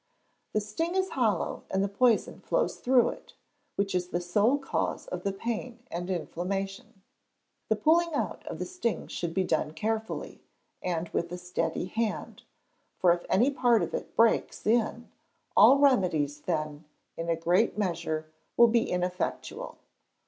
[0.53, 3.35] The sting is hollow, and the poison flows through it,
[3.75, 7.03] which is the sole cause of the pain and inflammation.
[7.69, 10.41] The pulling out of the sting should he done carefully,
[10.81, 12.41] and with a steady hand;
[12.97, 15.07] for if any part of it breaks in,
[15.55, 18.25] all remedies then, in a great, measure,
[18.57, 19.77] will be ineffectual.